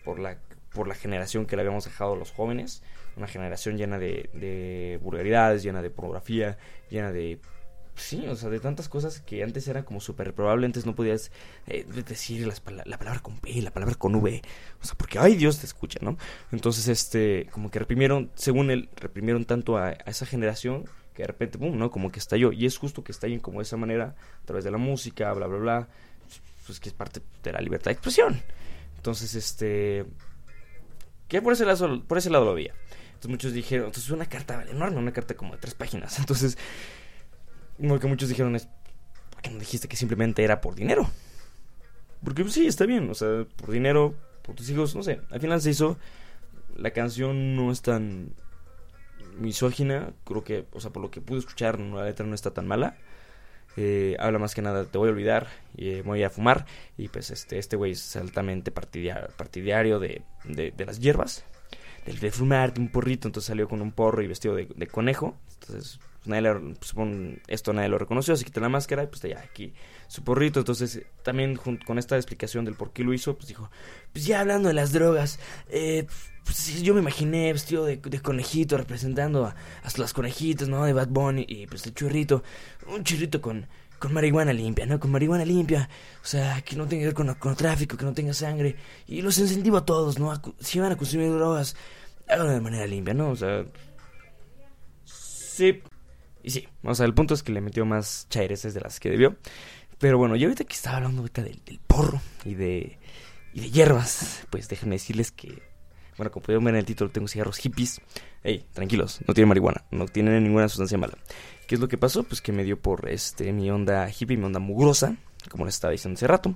por, 0.03 0.19
la, 0.19 0.37
por 0.73 0.87
la 0.87 0.95
generación 0.95 1.45
que 1.45 1.55
le 1.55 1.61
habíamos 1.61 1.85
dejado 1.85 2.13
a 2.13 2.17
los 2.17 2.31
jóvenes, 2.31 2.83
una 3.15 3.27
generación 3.27 3.77
llena 3.77 3.97
de 3.97 4.99
vulgaridades, 5.01 5.63
llena 5.63 5.81
de 5.81 5.89
pornografía, 5.89 6.57
llena 6.89 7.13
de 7.13 7.39
Sí, 7.95 8.27
o 8.27 8.35
sea, 8.35 8.49
de 8.49 8.59
tantas 8.59 8.89
cosas 8.89 9.21
que 9.21 9.41
antes 9.41 9.67
era 9.67 9.85
como 9.85 10.01
súper 10.01 10.33
probable, 10.33 10.65
antes 10.65 10.85
no 10.85 10.95
podías 10.95 11.31
eh, 11.65 11.85
decir 12.05 12.45
las 12.45 12.59
pala 12.59 12.83
la 12.85 12.97
palabra 12.97 13.21
con 13.21 13.37
P, 13.39 13.61
la 13.61 13.71
palabra 13.71 13.95
con 13.95 14.15
V, 14.15 14.41
o 14.81 14.85
sea, 14.85 14.95
porque, 14.97 15.17
ay, 15.17 15.35
Dios 15.35 15.59
te 15.59 15.65
escucha, 15.65 15.99
¿no? 16.01 16.17
Entonces, 16.51 16.89
este, 16.89 17.47
como 17.51 17.71
que 17.71 17.79
reprimieron, 17.79 18.31
según 18.35 18.69
él, 18.69 18.89
reprimieron 18.97 19.45
tanto 19.45 19.77
a, 19.77 19.91
esa 19.91 20.25
generación 20.25 20.85
que 21.13 21.23
de 21.23 21.27
repente, 21.27 21.57
boom, 21.57 21.77
¿no? 21.77 21.89
Como 21.89 22.11
que 22.11 22.19
estalló. 22.19 22.51
Y 22.51 22.65
es 22.65 22.77
justo 22.77 23.03
que 23.03 23.13
estallen 23.13 23.39
como 23.39 23.59
de 23.59 23.63
esa 23.63 23.77
manera, 23.77 24.15
a 24.41 24.45
través 24.45 24.65
de 24.65 24.71
la 24.71 24.77
música, 24.77 25.31
bla, 25.31 25.47
bla, 25.47 25.57
bla. 25.57 25.87
Pues 26.65 26.81
que 26.81 26.89
es 26.89 26.95
parte 26.95 27.21
de 27.43 27.53
la 27.53 27.61
libertad 27.61 27.85
de 27.85 27.93
expresión. 27.93 28.41
Entonces, 28.97 29.33
este. 29.35 30.05
Que 31.29 31.41
por 31.41 31.53
ese 31.53 31.63
lado, 31.65 32.03
por 32.03 32.17
ese 32.17 32.29
lado 32.29 32.43
lo 32.43 32.53
veía. 32.53 32.73
Entonces 33.25 33.31
muchos 33.31 33.53
dijeron, 33.53 33.87
entonces 33.87 34.11
una 34.11 34.25
carta 34.25 34.65
enorme, 34.69 34.97
una 34.97 35.13
carta 35.13 35.35
como 35.35 35.53
de 35.53 35.59
tres 35.59 35.73
páginas. 35.73 36.19
Entonces, 36.19 36.57
lo 37.79 37.99
que 37.99 38.07
muchos 38.07 38.29
dijeron 38.29 38.55
es, 38.55 38.67
¿por 39.29 39.41
qué 39.41 39.49
no 39.49 39.59
dijiste 39.59 39.87
que 39.87 39.95
simplemente 39.95 40.43
era 40.43 40.61
por 40.61 40.75
dinero? 40.75 41.09
Porque 42.23 42.43
pues, 42.43 42.53
sí, 42.53 42.65
está 42.67 42.85
bien, 42.85 43.09
o 43.09 43.13
sea, 43.13 43.45
por 43.57 43.71
dinero, 43.71 44.15
por 44.41 44.55
tus 44.55 44.69
hijos, 44.69 44.95
no 44.95 45.03
sé. 45.03 45.21
Al 45.29 45.39
final 45.39 45.61
se 45.61 45.69
hizo, 45.69 45.97
la 46.75 46.91
canción 46.91 47.55
no 47.55 47.71
es 47.71 47.81
tan 47.81 48.33
misógina, 49.37 50.13
creo 50.23 50.43
que, 50.43 50.65
o 50.71 50.79
sea, 50.79 50.91
por 50.91 51.01
lo 51.01 51.11
que 51.11 51.21
pude 51.21 51.39
escuchar, 51.39 51.79
la 51.79 52.05
letra 52.05 52.25
no 52.25 52.35
está 52.35 52.51
tan 52.51 52.67
mala. 52.67 52.97
Eh, 53.77 54.15
habla 54.19 54.39
más 54.39 54.55
que 54.55 54.61
nada, 54.61 54.85
te 54.85 54.97
voy 54.97 55.09
a 55.09 55.11
olvidar, 55.11 55.47
eh, 55.77 56.01
voy 56.05 56.23
a 56.23 56.29
fumar. 56.29 56.65
Y 56.97 57.09
pues 57.09 57.29
este 57.29 57.57
este 57.57 57.75
güey 57.75 57.91
es 57.91 58.15
altamente 58.15 58.71
partidario 58.71 59.99
de, 59.99 60.23
de, 60.45 60.71
de, 60.71 60.85
las 60.85 60.99
hierbas, 60.99 61.43
del 62.05 62.19
de 62.19 62.31
fumar, 62.31 62.73
de 62.73 62.81
un 62.81 62.89
porrito. 62.89 63.27
Entonces 63.27 63.47
salió 63.47 63.67
con 63.67 63.81
un 63.81 63.91
porro 63.91 64.21
y 64.21 64.27
vestido 64.27 64.55
de, 64.55 64.67
de 64.73 64.87
conejo. 64.87 65.35
Entonces, 65.59 65.99
pues, 66.25 66.43
nadie 66.43 66.75
pues, 66.79 67.39
esto 67.47 67.73
nadie 67.73 67.89
lo 67.89 67.97
reconoció, 67.97 68.35
se 68.35 68.45
quitó 68.45 68.59
la 68.59 68.69
máscara 68.69 69.03
y 69.03 69.07
pues 69.07 69.21
ya 69.21 69.39
aquí 69.39 69.73
su 70.07 70.23
porrito. 70.23 70.59
Entonces, 70.59 71.01
también 71.23 71.55
con 71.55 71.97
esta 71.97 72.15
explicación 72.15 72.65
del 72.65 72.75
por 72.75 72.91
qué 72.91 73.03
lo 73.03 73.13
hizo, 73.13 73.35
pues 73.35 73.47
dijo: 73.47 73.69
Pues 74.11 74.25
ya 74.25 74.41
hablando 74.41 74.67
de 74.67 74.73
las 74.73 74.91
drogas, 74.91 75.39
eh 75.69 76.05
pues 76.45 76.81
yo 76.83 76.93
me 76.93 77.01
imaginé 77.01 77.51
vestido 77.51 77.85
de, 77.85 77.99
conejito 78.21 78.77
representando 78.77 79.45
a, 79.45 79.55
las 79.97 80.13
conejitas, 80.13 80.69
¿no? 80.69 80.85
De 80.85 80.93
Bad 80.93 81.07
Bunny 81.07 81.43
y 81.47 81.65
pues 81.65 81.85
el 81.87 81.93
churrito, 81.95 82.43
un 82.87 83.03
churrito 83.03 83.41
con, 83.41 83.65
con 83.97 84.13
marihuana 84.13 84.53
limpia, 84.53 84.85
¿no? 84.85 84.99
Con 84.99 85.11
marihuana 85.11 85.43
limpia, 85.43 85.89
o 86.23 86.25
sea, 86.25 86.61
que 86.61 86.75
no 86.75 86.85
tenga 86.85 87.01
que 87.01 87.23
ver 87.23 87.37
con, 87.39 87.55
tráfico, 87.55 87.97
que 87.97 88.05
no 88.05 88.13
tenga 88.13 88.33
sangre. 88.33 88.75
Y 89.07 89.23
los 89.23 89.39
incentivo 89.39 89.77
a 89.77 89.85
todos, 89.85 90.19
¿no? 90.19 90.31
Si 90.59 90.79
van 90.79 90.91
a 90.91 90.97
consumir 90.97 91.31
drogas, 91.31 91.75
háganlo 92.27 92.53
de 92.53 92.61
manera 92.61 92.85
limpia, 92.85 93.15
¿no? 93.15 93.31
O 93.31 93.35
sea... 93.35 93.65
Sí. 95.03 95.81
Y 96.45 96.51
sí, 96.51 96.67
o 96.83 96.93
sea, 96.93 97.07
el 97.07 97.15
punto 97.15 97.33
es 97.33 97.41
que 97.41 97.51
le 97.51 97.59
metió 97.59 97.87
más 97.87 98.27
chaireses 98.29 98.75
de 98.75 98.81
las 98.81 98.99
que 98.99 99.09
debió. 99.09 99.35
Pero 99.97 100.19
bueno, 100.19 100.35
yo 100.35 100.45
ahorita 100.45 100.63
que 100.63 100.75
estaba 100.75 100.97
hablando 100.97 101.21
ahorita 101.21 101.41
del, 101.41 101.59
del 101.65 101.79
porro 101.79 102.21
y 102.43 102.53
de, 102.53 102.99
y 103.51 103.61
de 103.61 103.71
hierbas, 103.71 104.45
pues 104.51 104.69
déjenme 104.69 104.93
decirles 104.93 105.31
que 105.31 105.63
bueno, 106.17 106.31
como 106.31 106.43
pudieron 106.43 106.63
ver 106.63 106.75
en 106.75 106.79
el 106.81 106.85
título, 106.85 107.09
tengo 107.09 107.27
cigarros 107.27 107.57
hippies. 107.57 107.99
Ey, 108.43 108.63
tranquilos, 108.73 109.21
no 109.27 109.33
tienen 109.33 109.49
marihuana, 109.49 109.85
no 109.89 110.05
tienen 110.05 110.43
ninguna 110.43 110.69
sustancia 110.69 110.99
mala. 110.99 111.17
¿Qué 111.67 111.75
es 111.75 111.81
lo 111.81 111.87
que 111.87 111.97
pasó? 111.97 112.21
Pues 112.23 112.41
que 112.41 112.51
me 112.51 112.63
dio 112.63 112.79
por 112.79 113.09
este 113.09 113.51
mi 113.51 113.71
onda 113.71 114.07
hippie, 114.07 114.37
mi 114.37 114.45
onda 114.45 114.59
mugrosa, 114.59 115.17
como 115.49 115.65
les 115.65 115.73
estaba 115.73 115.93
diciendo 115.93 116.15
hace 116.15 116.27
rato. 116.27 116.53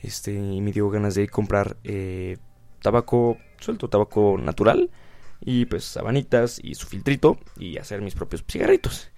Este, 0.00 0.34
y 0.34 0.60
me 0.60 0.70
dio 0.70 0.90
ganas 0.90 1.14
de 1.14 1.28
comprar 1.28 1.78
eh, 1.82 2.36
tabaco 2.82 3.38
suelto, 3.58 3.88
tabaco 3.88 4.36
natural. 4.38 4.90
Y 5.40 5.64
pues 5.64 5.84
sabanitas 5.84 6.60
y 6.62 6.74
su 6.74 6.86
filtrito. 6.86 7.38
Y 7.56 7.78
hacer 7.78 8.02
mis 8.02 8.14
propios 8.14 8.44
cigarritos. 8.46 9.10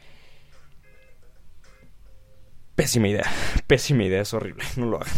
Pésima 2.74 3.08
idea, 3.08 3.30
pésima 3.66 4.04
idea, 4.04 4.22
es 4.22 4.32
horrible, 4.32 4.64
no 4.76 4.86
lo 4.86 5.00
hagan. 5.00 5.14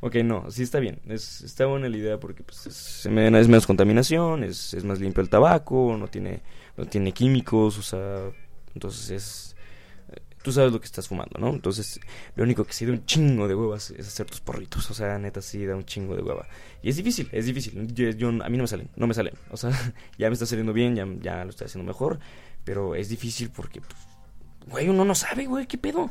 Ok, 0.00 0.16
no, 0.16 0.50
sí 0.50 0.62
está 0.62 0.80
bien. 0.80 1.00
Es, 1.08 1.42
está 1.42 1.66
buena 1.66 1.88
la 1.88 1.96
idea 1.96 2.18
porque 2.18 2.42
pues, 2.42 2.66
es, 2.66 3.06
menos 3.10 3.66
contaminación, 3.66 4.44
es, 4.44 4.72
es, 4.74 4.82
más 4.82 4.98
limpio 4.98 5.22
el 5.22 5.28
tabaco, 5.28 5.96
no 5.98 6.08
tiene, 6.08 6.40
no 6.76 6.86
tiene 6.86 7.12
químicos, 7.12 7.78
o 7.78 7.82
sea, 7.82 8.30
entonces 8.74 9.10
es... 9.10 9.56
Tú 10.42 10.52
sabes 10.52 10.72
lo 10.72 10.80
que 10.80 10.86
estás 10.86 11.06
fumando, 11.06 11.38
¿no? 11.38 11.50
Entonces, 11.50 12.00
lo 12.34 12.44
único 12.44 12.64
que 12.64 12.72
sí 12.72 12.86
da 12.86 12.92
un 12.92 13.04
chingo 13.04 13.46
de 13.46 13.54
huevas 13.54 13.90
es 13.90 14.08
hacer 14.08 14.24
tus 14.24 14.40
porritos. 14.40 14.90
O 14.90 14.94
sea, 14.94 15.18
neta, 15.18 15.42
sí 15.42 15.66
da 15.66 15.76
un 15.76 15.84
chingo 15.84 16.16
de 16.16 16.22
hueva. 16.22 16.48
Y 16.82 16.88
es 16.88 16.96
difícil, 16.96 17.28
es 17.30 17.44
difícil. 17.44 17.86
Yo, 17.92 18.08
yo, 18.08 18.28
a 18.28 18.48
mí 18.48 18.56
no 18.56 18.62
me 18.62 18.66
salen, 18.66 18.88
no 18.96 19.06
me 19.06 19.12
salen. 19.12 19.34
O 19.50 19.58
sea, 19.58 19.70
ya 20.18 20.28
me 20.28 20.32
está 20.32 20.46
saliendo 20.46 20.72
bien, 20.72 20.96
ya, 20.96 21.06
ya 21.20 21.44
lo 21.44 21.50
estoy 21.50 21.66
haciendo 21.66 21.86
mejor. 21.86 22.20
Pero 22.64 22.94
es 22.94 23.10
difícil 23.10 23.50
porque, 23.50 23.82
pues, 23.82 24.00
güey, 24.66 24.88
uno 24.88 25.04
no 25.04 25.14
sabe, 25.14 25.44
güey, 25.44 25.66
¿qué 25.66 25.76
pedo? 25.76 26.08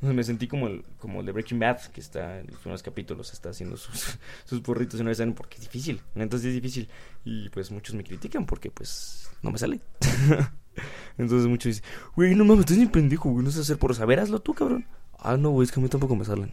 Me 0.14 0.24
sentí 0.24 0.48
como 0.48 0.66
el, 0.66 0.84
como 0.98 1.20
el 1.20 1.26
de 1.26 1.32
Breaking 1.32 1.58
Bad, 1.58 1.80
que 1.92 2.00
está 2.00 2.40
en 2.40 2.46
los 2.46 2.58
primeros 2.58 2.82
capítulos, 2.82 3.32
está 3.32 3.50
haciendo 3.50 3.76
sus, 3.76 4.18
sus 4.44 4.60
porritos 4.60 4.98
y 4.98 5.02
no 5.02 5.10
me 5.10 5.14
salen 5.14 5.34
porque 5.34 5.56
es 5.56 5.62
difícil. 5.62 6.00
Entonces 6.14 6.48
es 6.48 6.54
difícil. 6.54 6.88
Y 7.24 7.48
pues 7.50 7.70
muchos 7.70 7.94
me 7.94 8.04
critican 8.04 8.46
porque 8.46 8.70
pues 8.70 9.30
no 9.42 9.50
me 9.50 9.58
sale. 9.58 9.80
Entonces 11.18 11.48
muchos 11.48 11.76
dicen, 11.76 11.84
güey, 12.16 12.34
no 12.34 12.44
mames, 12.44 12.60
estás 12.60 12.78
ni 12.78 12.86
pendejo, 12.86 13.30
güey, 13.30 13.44
no 13.44 13.50
sé 13.50 13.60
hacer 13.60 13.78
por 13.78 13.94
saber, 13.94 14.20
hazlo 14.20 14.40
tú, 14.40 14.54
cabrón. 14.54 14.86
Ah, 15.18 15.36
no, 15.36 15.50
güey, 15.50 15.66
es 15.66 15.72
que 15.72 15.80
a 15.80 15.82
mí 15.82 15.88
tampoco 15.88 16.16
me 16.16 16.24
salen. 16.24 16.50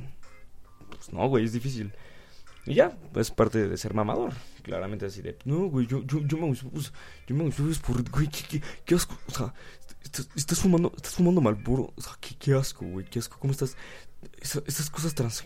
Pues 0.89 1.13
no, 1.13 1.27
güey, 1.29 1.45
es 1.45 1.53
difícil. 1.53 1.93
Y 2.65 2.73
ya, 2.73 2.97
es 3.15 3.31
parte 3.31 3.69
de 3.69 3.77
ser 3.77 3.93
mamador. 3.93 4.33
Claramente 4.61 5.05
así 5.05 5.21
de, 5.21 5.37
no, 5.45 5.67
güey, 5.67 5.87
yo, 5.87 6.03
yo, 6.03 6.19
yo 6.19 6.37
me 6.37 6.47
gusto, 6.47 6.69
pues, 6.69 6.91
yo 7.25 7.35
me 7.35 7.45
gusto, 7.45 7.63
por, 7.85 8.09
güey, 8.09 8.27
qué, 8.27 8.43
qué, 8.49 8.61
qué 8.83 8.95
asco, 8.95 9.17
o 9.27 9.31
sea, 9.31 9.53
estás, 10.35 10.59
fumando, 10.59 10.91
estás 10.95 11.13
fumando 11.13 11.41
Malboro, 11.41 11.93
o 11.95 12.01
sea, 12.01 12.13
qué, 12.19 12.53
asco, 12.53 12.85
güey, 12.85 13.05
qué 13.05 13.19
asco, 13.19 13.37
¿cómo 13.39 13.51
estás? 13.51 13.75
esas 14.41 14.89
cosas 14.89 15.13
trans, 15.13 15.45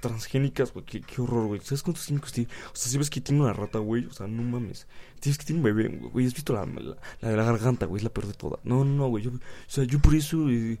transgénicas, 0.00 0.72
güey, 0.72 0.84
qué, 0.84 1.20
horror, 1.20 1.46
güey. 1.46 1.60
¿Sabes 1.60 1.82
cuántos 1.82 2.06
químicos 2.06 2.32
tiene? 2.32 2.50
O 2.72 2.76
sea, 2.76 2.90
si 2.90 2.98
ves 2.98 3.10
que 3.10 3.20
tiene 3.20 3.42
una 3.42 3.52
rata, 3.52 3.78
güey, 3.78 4.06
o 4.06 4.12
sea, 4.12 4.26
no 4.26 4.42
mames. 4.42 4.86
Tienes 5.20 5.38
que 5.38 5.44
tiene 5.44 5.60
un 5.60 5.64
bebé, 5.64 5.88
güey. 5.88 6.26
¿Has 6.26 6.34
visto 6.34 6.52
la, 6.52 6.66
la, 6.66 7.30
de 7.30 7.36
la 7.36 7.44
garganta, 7.44 7.86
güey? 7.86 7.98
Es 7.98 8.04
la 8.04 8.10
peor 8.10 8.26
de 8.26 8.34
todas. 8.34 8.64
No, 8.64 8.84
no, 8.84 8.96
no, 8.96 9.08
güey. 9.08 9.24
Yo, 9.24 9.30
o 9.30 9.40
sea, 9.66 9.84
yo 9.84 10.00
por 10.00 10.14
eso, 10.14 10.48
eh, 10.50 10.78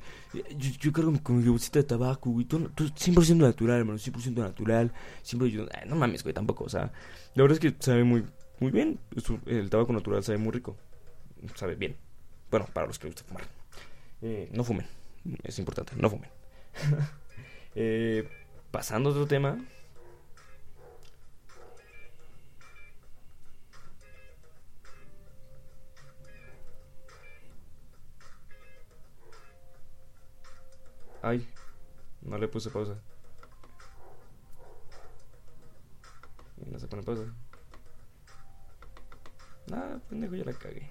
yo, 0.56 0.92
cargo 0.92 1.12
con 1.22 1.38
mi 1.38 1.48
bolsita 1.48 1.78
de 1.78 1.84
tabaco, 1.84 2.30
güey. 2.30 2.44
Tú, 2.44 2.68
tú 2.74 2.84
100% 2.84 3.36
natural, 3.36 3.78
hermano, 3.78 3.98
100% 3.98 4.34
natural. 4.34 4.92
Siempre 5.22 5.50
yo, 5.50 5.66
no 5.86 5.96
mames, 5.96 6.22
güey, 6.22 6.34
tampoco. 6.34 6.64
O 6.64 6.68
sea, 6.68 6.92
la 7.34 7.42
verdad 7.42 7.58
es 7.62 7.72
que 7.72 7.76
sabe 7.82 8.04
muy, 8.04 8.24
muy 8.60 8.70
bien. 8.70 8.98
El 9.46 9.70
tabaco 9.70 9.92
natural 9.92 10.22
sabe 10.24 10.38
muy 10.38 10.52
rico. 10.52 10.76
Sabe 11.54 11.76
bien. 11.76 11.96
Bueno, 12.50 12.66
para 12.72 12.86
los 12.86 12.98
que 12.98 13.06
les 13.06 13.14
gusta 13.14 13.28
fumar. 13.28 13.44
Eh, 14.22 14.48
no 14.52 14.64
fumen. 14.64 14.86
Es 15.42 15.58
importante, 15.58 15.92
no 15.96 16.10
fumen. 16.10 16.30
Eh, 17.80 18.28
pasando 18.72 19.10
a 19.10 19.12
otro 19.12 19.26
tema. 19.26 19.56
Ay, 31.22 31.46
no 32.22 32.36
le 32.38 32.48
puse 32.48 32.70
pausa. 32.70 32.98
no 36.66 36.78
se 36.78 36.88
pone 36.88 37.02
pausa. 37.02 37.32
Ah, 39.72 39.98
pendejo, 40.08 40.34
ya 40.34 40.44
la 40.44 40.52
cagué. 40.54 40.90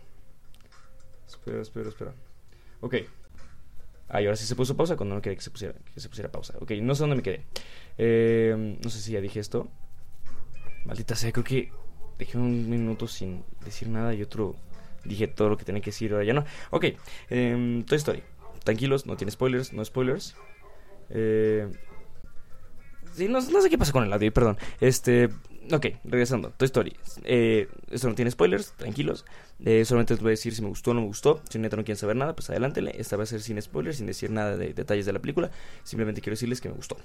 Espera, 1.47 1.61
espera, 1.61 1.89
espera. 1.89 2.13
Ok. 2.81 2.95
Ah, 4.09 4.21
y 4.21 4.25
ahora 4.25 4.35
sí 4.35 4.45
se 4.45 4.55
puso 4.55 4.75
pausa 4.75 4.97
cuando 4.97 5.15
no 5.15 5.21
quería 5.21 5.37
que 5.37 5.43
se 5.43 5.49
pusiera, 5.49 5.75
que 5.93 5.99
se 5.99 6.09
pusiera 6.09 6.29
pausa. 6.29 6.55
Ok, 6.59 6.71
no 6.81 6.93
sé 6.93 7.03
dónde 7.03 7.15
me 7.15 7.21
quedé. 7.21 7.45
Eh, 7.97 8.77
no 8.83 8.89
sé 8.89 8.99
si 8.99 9.13
ya 9.13 9.21
dije 9.21 9.39
esto. 9.39 9.69
Maldita 10.85 11.15
sea, 11.15 11.31
creo 11.31 11.45
que 11.45 11.71
dejé 12.17 12.37
un 12.37 12.69
minuto 12.69 13.07
sin 13.07 13.45
decir 13.63 13.87
nada 13.87 14.13
y 14.13 14.21
otro 14.21 14.55
dije 15.05 15.27
todo 15.27 15.49
lo 15.49 15.57
que 15.57 15.63
tenía 15.63 15.81
que 15.81 15.91
decir, 15.91 16.11
ahora 16.11 16.25
ya 16.25 16.33
no. 16.33 16.43
Ok, 16.71 16.85
eh, 17.29 17.83
Toy 17.87 17.97
Story. 17.97 18.23
Tranquilos, 18.65 19.05
no 19.05 19.15
tiene 19.15 19.31
spoilers, 19.31 19.71
no 19.71 19.85
spoilers. 19.85 20.35
Eh, 21.09 21.71
sí, 23.13 23.29
no, 23.29 23.39
no, 23.39 23.61
sé 23.61 23.69
qué 23.69 23.77
pasa 23.77 23.93
con 23.93 24.03
el 24.03 24.11
audio, 24.11 24.33
perdón. 24.33 24.57
Este, 24.81 25.29
Ok, 25.69 25.87
regresando. 26.05 26.51
Toy 26.51 26.65
Story. 26.67 26.95
Eh, 27.25 27.67
esto 27.91 28.07
no 28.07 28.15
tiene 28.15 28.31
spoilers, 28.31 28.71
tranquilos. 28.73 29.25
Eh, 29.65 29.83
solamente 29.83 30.13
les 30.13 30.21
voy 30.21 30.29
a 30.29 30.31
decir 30.31 30.55
si 30.55 30.61
me 30.61 30.69
gustó 30.69 30.91
o 30.91 30.93
no 30.93 31.01
me 31.01 31.07
gustó. 31.07 31.41
Si 31.49 31.59
no 31.59 31.69
quieren 31.69 31.97
saber 31.97 32.15
nada, 32.15 32.35
pues 32.35 32.49
adelántele. 32.49 32.93
Esta 32.97 33.17
va 33.17 33.23
a 33.23 33.25
ser 33.25 33.41
sin 33.41 33.61
spoilers, 33.61 33.97
sin 33.97 34.05
decir 34.05 34.31
nada 34.31 34.55
de 34.55 34.73
detalles 34.73 35.05
de 35.05 35.11
la 35.11 35.19
película. 35.19 35.51
Simplemente 35.83 36.21
quiero 36.21 36.35
decirles 36.35 36.61
que 36.61 36.69
me 36.69 36.75
gustó. 36.75 36.97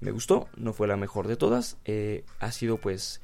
Me 0.00 0.10
gustó, 0.10 0.48
no 0.56 0.72
fue 0.72 0.88
la 0.88 0.96
mejor 0.96 1.28
de 1.28 1.36
todas. 1.36 1.76
Eh, 1.84 2.24
ha 2.40 2.50
sido 2.50 2.78
pues... 2.78 3.20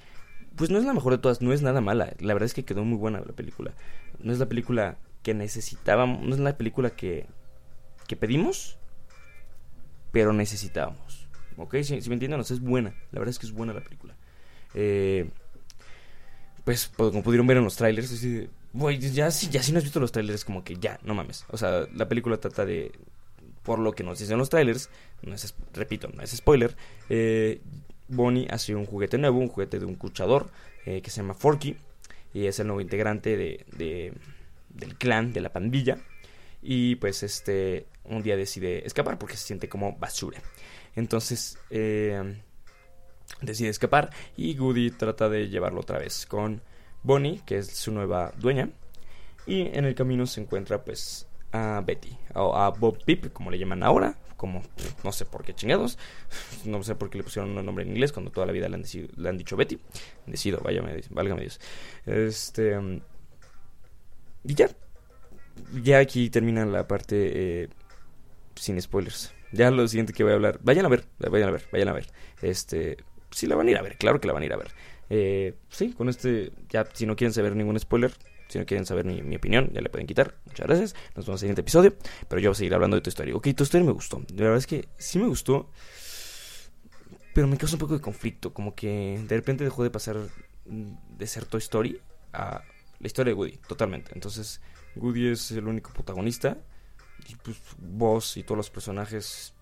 Pues 0.54 0.70
no 0.70 0.78
es 0.78 0.84
la 0.84 0.94
mejor 0.94 1.12
de 1.12 1.18
todas, 1.18 1.42
no 1.42 1.52
es 1.52 1.62
nada 1.62 1.80
mala. 1.80 2.14
La 2.20 2.32
verdad 2.32 2.46
es 2.46 2.54
que 2.54 2.64
quedó 2.64 2.84
muy 2.84 2.96
buena 2.96 3.20
la 3.20 3.32
película. 3.32 3.74
No 4.20 4.32
es 4.32 4.38
la 4.38 4.46
película 4.46 4.98
que 5.22 5.34
necesitábamos, 5.34 6.22
no 6.22 6.34
es 6.34 6.40
la 6.40 6.56
película 6.56 6.90
que, 6.90 7.26
que 8.06 8.16
pedimos, 8.16 8.78
pero 10.12 10.32
necesitábamos. 10.32 11.28
¿Ok? 11.56 11.76
Si, 11.82 12.00
si 12.00 12.08
me 12.08 12.14
entienden, 12.14 12.40
es 12.40 12.60
buena. 12.60 12.94
La 13.10 13.18
verdad 13.18 13.30
es 13.30 13.38
que 13.38 13.46
es 13.46 13.52
buena 13.52 13.74
la 13.74 13.82
película. 13.82 14.16
Eh, 14.76 15.28
pues, 16.64 16.92
pues, 16.96 17.10
como 17.10 17.22
pudieron 17.22 17.46
ver 17.46 17.56
en 17.56 17.64
los 17.64 17.76
trailers, 17.76 18.12
así 18.12 18.48
ya, 19.12 19.30
si, 19.30 19.48
ya 19.48 19.62
si 19.62 19.72
no 19.72 19.78
has 19.78 19.84
visto 19.84 20.00
los 20.00 20.12
trailers, 20.12 20.44
como 20.44 20.62
que 20.62 20.76
ya, 20.76 20.98
no 21.02 21.14
mames. 21.14 21.44
O 21.48 21.56
sea, 21.56 21.86
la 21.94 22.08
película 22.08 22.36
trata 22.36 22.64
de, 22.64 22.92
por 23.62 23.78
lo 23.78 23.92
que 23.92 24.04
nos 24.04 24.18
dicen 24.18 24.38
los 24.38 24.50
trailers, 24.50 24.90
no 25.22 25.34
es, 25.34 25.54
repito, 25.72 26.08
no 26.14 26.22
es 26.22 26.30
spoiler, 26.30 26.76
eh, 27.08 27.60
Bonnie 28.08 28.46
ha 28.50 28.58
sido 28.58 28.78
un 28.78 28.86
juguete 28.86 29.18
nuevo, 29.18 29.38
un 29.38 29.48
juguete 29.48 29.78
de 29.78 29.86
un 29.86 29.94
cuchador 29.94 30.50
eh, 30.84 31.00
que 31.02 31.10
se 31.10 31.22
llama 31.22 31.34
Forky, 31.34 31.76
y 32.34 32.46
es 32.46 32.58
el 32.60 32.66
nuevo 32.66 32.80
integrante 32.80 33.36
de, 33.36 33.64
de, 33.72 34.12
del 34.68 34.96
clan, 34.96 35.32
de 35.32 35.40
la 35.40 35.52
pandilla, 35.52 35.98
y 36.62 36.96
pues 36.96 37.22
este, 37.22 37.86
un 38.04 38.22
día 38.22 38.36
decide 38.36 38.86
escapar 38.86 39.18
porque 39.18 39.36
se 39.36 39.46
siente 39.46 39.68
como 39.68 39.96
basura. 39.96 40.40
Entonces, 40.94 41.58
eh, 41.70 42.40
decide 43.40 43.68
escapar 43.68 44.10
y 44.36 44.54
Goody 44.56 44.90
trata 44.90 45.28
de 45.28 45.48
llevarlo 45.48 45.80
otra 45.80 45.98
vez 45.98 46.26
con 46.26 46.62
Bonnie, 47.02 47.40
que 47.46 47.58
es 47.58 47.68
su 47.68 47.92
nueva 47.92 48.32
dueña. 48.38 48.70
Y 49.46 49.62
en 49.76 49.84
el 49.84 49.94
camino 49.94 50.26
se 50.26 50.40
encuentra 50.40 50.82
pues 50.84 51.28
a 51.52 51.82
Betty, 51.84 52.16
o 52.34 52.56
a 52.56 52.70
Bob 52.70 52.98
Pip, 53.04 53.32
como 53.32 53.50
le 53.50 53.58
llaman 53.58 53.82
ahora, 53.82 54.18
como 54.36 54.62
no 55.04 55.12
sé 55.12 55.24
por 55.24 55.44
qué 55.44 55.54
chingados, 55.54 55.98
no 56.64 56.82
sé 56.82 56.94
por 56.94 57.08
qué 57.08 57.18
le 57.18 57.24
pusieron 57.24 57.56
un 57.56 57.64
nombre 57.64 57.84
en 57.84 57.90
inglés 57.90 58.12
cuando 58.12 58.30
toda 58.30 58.46
la 58.46 58.52
vida 58.52 58.68
le 58.68 58.74
han, 58.76 59.38
dicho 59.38 59.56
Betty. 59.56 59.78
Decido, 60.26 60.60
váyame, 60.60 61.00
válgame 61.10 61.42
Dios. 61.42 61.60
Este. 62.04 62.78
Y 64.44 64.54
ya. 64.54 64.68
Ya 65.82 65.98
aquí 66.00 66.28
termina 66.28 66.66
la 66.66 66.86
parte 66.86 67.62
eh, 67.62 67.68
sin 68.56 68.80
spoilers. 68.80 69.32
Ya 69.52 69.70
lo 69.70 69.86
siguiente 69.88 70.12
que 70.12 70.22
voy 70.22 70.32
a 70.32 70.34
hablar. 70.34 70.58
Vayan 70.62 70.84
a 70.84 70.88
ver, 70.88 71.04
vayan 71.18 71.48
a 71.48 71.52
ver, 71.52 71.66
vayan 71.72 71.88
a 71.88 71.92
ver. 71.92 72.06
Este 72.42 72.98
sí 73.36 73.46
la 73.46 73.54
van 73.54 73.68
a 73.68 73.70
ir 73.70 73.76
a 73.76 73.82
ver, 73.82 73.98
claro 73.98 74.18
que 74.18 74.26
la 74.26 74.32
van 74.32 74.42
a 74.42 74.46
ir 74.46 74.52
a 74.54 74.56
ver. 74.56 74.68
Eh, 75.10 75.54
sí, 75.68 75.92
con 75.92 76.08
este, 76.08 76.52
ya 76.70 76.86
si 76.92 77.04
no 77.04 77.16
quieren 77.16 77.34
saber 77.34 77.54
ningún 77.54 77.78
spoiler, 77.78 78.12
si 78.48 78.58
no 78.58 78.64
quieren 78.64 78.86
saber 78.86 79.04
mi, 79.04 79.36
opinión, 79.36 79.70
ya 79.74 79.82
le 79.82 79.90
pueden 79.90 80.06
quitar. 80.06 80.36
Muchas 80.46 80.66
gracias. 80.66 80.94
Nos 81.14 81.26
vemos 81.26 81.28
en 81.28 81.32
el 81.32 81.38
siguiente 81.38 81.60
episodio. 81.60 81.96
Pero 82.28 82.40
yo 82.40 82.50
voy 82.50 82.52
a 82.52 82.56
seguir 82.56 82.74
hablando 82.74 82.96
de 82.96 83.02
tu 83.02 83.10
historia. 83.10 83.34
Ok, 83.34 83.48
tu 83.54 83.64
historia 83.64 83.84
me 83.84 83.92
gustó. 83.92 84.22
La 84.30 84.44
verdad 84.44 84.56
es 84.56 84.66
que 84.66 84.88
sí 84.96 85.18
me 85.18 85.26
gustó. 85.26 85.70
Pero 87.34 87.48
me 87.48 87.58
causa 87.58 87.74
un 87.74 87.80
poco 87.80 87.94
de 87.94 88.00
conflicto. 88.00 88.54
Como 88.54 88.74
que 88.74 89.20
de 89.26 89.36
repente 89.36 89.64
dejó 89.64 89.82
de 89.82 89.90
pasar 89.90 90.16
de 90.64 91.26
ser 91.26 91.44
tu 91.44 91.56
Story 91.56 92.00
a 92.32 92.62
la 93.00 93.06
historia 93.06 93.34
de 93.34 93.34
Woody. 93.34 93.58
Totalmente. 93.68 94.12
Entonces, 94.14 94.60
Woody 94.94 95.26
es 95.26 95.50
el 95.50 95.66
único 95.66 95.92
protagonista. 95.92 96.56
Y 97.28 97.34
pues 97.34 97.56
vos 97.78 98.36
y 98.36 98.44
todos 98.44 98.56
los 98.56 98.70
personajes 98.70 99.55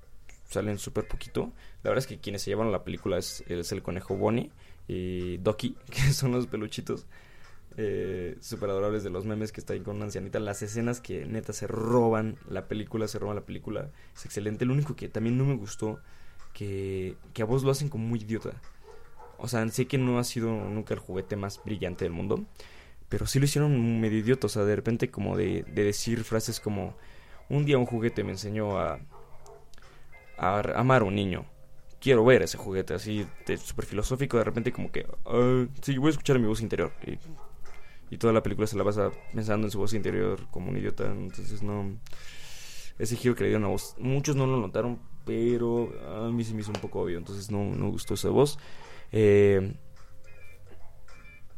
salen 0.48 0.78
súper 0.78 1.06
poquito. 1.06 1.52
La 1.82 1.90
verdad 1.90 2.04
es 2.04 2.06
que 2.06 2.18
quienes 2.18 2.42
se 2.42 2.50
llevan 2.50 2.72
la 2.72 2.84
película 2.84 3.18
es, 3.18 3.44
el 3.48 3.82
conejo 3.82 4.16
Bonnie 4.16 4.50
y 4.88 5.38
Doki, 5.38 5.76
que 5.90 6.12
son 6.12 6.32
los 6.32 6.46
peluchitos 6.46 7.06
eh, 7.76 8.36
súper 8.40 8.70
adorables 8.70 9.02
de 9.02 9.10
los 9.10 9.24
memes 9.24 9.50
que 9.50 9.60
está 9.60 9.72
ahí 9.72 9.80
con 9.80 9.96
una 9.96 10.06
ancianita. 10.06 10.38
Las 10.38 10.62
escenas 10.62 11.00
que 11.00 11.26
neta 11.26 11.52
se 11.52 11.66
roban 11.66 12.36
la 12.48 12.68
película, 12.68 13.08
se 13.08 13.18
roban 13.18 13.36
la 13.36 13.44
película, 13.44 13.90
es 14.14 14.24
excelente. 14.24 14.64
Lo 14.64 14.72
único 14.72 14.94
que 14.94 15.08
también 15.08 15.36
no 15.36 15.44
me 15.44 15.56
gustó, 15.56 16.00
que, 16.52 17.16
que 17.32 17.42
a 17.42 17.46
vos 17.46 17.64
lo 17.64 17.70
hacen 17.70 17.88
como 17.88 18.06
muy 18.06 18.20
idiota. 18.20 18.52
O 19.38 19.48
sea, 19.48 19.68
sé 19.68 19.86
que 19.86 19.98
no 19.98 20.18
ha 20.18 20.24
sido 20.24 20.48
nunca 20.48 20.94
el 20.94 21.00
juguete 21.00 21.36
más 21.36 21.60
brillante 21.64 22.04
del 22.04 22.12
mundo, 22.12 22.44
pero 23.08 23.26
sí 23.26 23.38
lo 23.38 23.46
hicieron 23.46 24.00
medio 24.00 24.18
idiota. 24.18 24.46
O 24.46 24.50
sea, 24.50 24.64
de 24.64 24.76
repente 24.76 25.10
como 25.10 25.36
de, 25.36 25.64
de 25.64 25.84
decir 25.84 26.22
frases 26.22 26.60
como, 26.60 26.96
un 27.48 27.64
día 27.64 27.76
un 27.76 27.86
juguete 27.86 28.24
me 28.24 28.30
enseñó 28.30 28.78
a 28.78 29.00
amar 30.38 31.02
a 31.02 31.04
un 31.04 31.14
niño. 31.14 31.46
Quiero 32.00 32.24
ver 32.24 32.42
ese 32.42 32.58
juguete 32.58 32.94
así, 32.94 33.26
súper 33.58 33.86
filosófico, 33.86 34.36
de 34.36 34.44
repente 34.44 34.72
como 34.72 34.92
que, 34.92 35.06
uh, 35.24 35.66
sí, 35.80 35.96
voy 35.96 36.08
a 36.08 36.10
escuchar 36.10 36.38
mi 36.38 36.46
voz 36.46 36.60
interior. 36.60 36.92
Y, 37.06 37.18
toda 38.18 38.32
la 38.32 38.44
película 38.44 38.68
se 38.68 38.76
la 38.76 38.84
pasa 38.84 39.10
pensando 39.32 39.66
en 39.66 39.72
su 39.72 39.78
voz 39.78 39.92
interior 39.92 40.46
como 40.52 40.70
un 40.70 40.76
idiota. 40.76 41.04
Entonces 41.06 41.62
no... 41.62 41.98
Ese 42.96 43.16
giro 43.16 43.34
que 43.34 43.42
le 43.42 43.48
dieron 43.48 43.64
a 43.64 43.68
voz, 43.68 43.96
muchos 43.98 44.36
no 44.36 44.46
lo 44.46 44.60
notaron, 44.60 45.00
pero 45.24 45.92
a 46.08 46.30
mí 46.30 46.44
sí 46.44 46.54
me 46.54 46.60
hizo 46.60 46.70
un 46.70 46.80
poco 46.80 47.00
obvio, 47.00 47.18
entonces 47.18 47.50
no, 47.50 47.64
no 47.64 47.90
gustó 47.90 48.14
esa 48.14 48.28
voz. 48.28 48.56
Eh, 49.10 49.74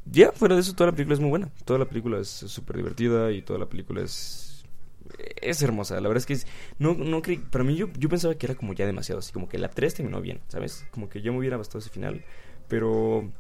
ya, 0.07 0.31
fuera 0.33 0.55
de 0.55 0.61
eso, 0.61 0.73
toda 0.73 0.91
la 0.91 0.97
película 0.97 1.15
es 1.15 1.21
muy 1.21 1.31
buena. 1.31 1.51
Toda 1.65 1.81
la 1.81 1.85
película 1.85 2.19
es 2.21 2.29
súper 2.29 2.77
divertida 2.77 3.33
y 3.33 3.43
toda 3.43 3.59
la 3.59 3.67
película 3.67 4.03
es 4.03 4.46
es 5.41 5.63
hermosa. 5.63 6.01
La 6.01 6.09
verdad 6.09 6.25
es 6.29 6.45
que 6.45 6.49
no, 6.79 6.95
no 6.95 7.23
creí, 7.23 7.39
para 7.39 7.65
mí 7.65 7.77
yo, 7.77 7.89
yo 7.99 8.09
pensaba 8.09 8.35
que 8.35 8.47
era 8.47 8.55
como 8.55 8.73
ya 8.73 8.87
demasiado, 8.87 9.21
así 9.21 9.33
como 9.33 9.49
que 9.49 9.59
la 9.59 9.69
3 9.69 9.95
terminó 9.95 10.21
bien, 10.21 10.41
¿sabes? 10.49 10.87
Como 10.91 11.09
que 11.09 11.21
yo 11.21 11.33
me 11.33 11.39
hubiera 11.39 11.57
bastado 11.57 11.79
ese 11.79 11.91
final, 11.91 12.25
pero 12.69 13.31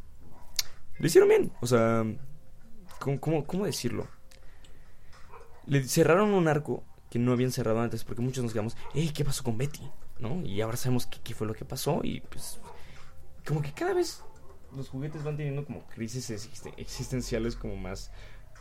lo 0.99 1.06
hicieron 1.06 1.28
bien, 1.28 1.52
o 1.61 1.66
sea, 1.66 2.04
¿cómo, 2.99 3.46
cómo, 3.46 3.66
decirlo? 3.66 4.06
Le 5.66 5.85
cerraron 5.85 6.32
un 6.32 6.49
arco 6.49 6.85
que 7.11 7.18
no 7.18 7.32
habían 7.32 7.52
cerrado 7.52 7.80
antes, 7.80 8.04
porque 8.04 8.23
muchos 8.23 8.44
nos 8.44 8.52
quedamos, 8.52 8.76
hey, 8.94 9.11
¿qué 9.14 9.25
pasó 9.25 9.42
con 9.42 9.58
Betty? 9.58 9.82
¿No? 10.18 10.42
Y 10.46 10.61
ahora 10.61 10.76
sabemos 10.76 11.06
qué, 11.06 11.18
qué 11.23 11.35
fue 11.35 11.46
lo 11.46 11.54
que 11.54 11.64
pasó 11.64 12.00
y 12.02 12.20
pues 12.20 12.58
como 13.46 13.61
que 13.61 13.73
cada 13.73 13.92
vez 13.92 14.23
los 14.75 14.88
juguetes 14.88 15.23
van 15.23 15.37
teniendo 15.37 15.64
como 15.64 15.87
crisis 15.87 16.30
existenciales 16.76 17.54
como 17.54 17.76
más 17.76 18.11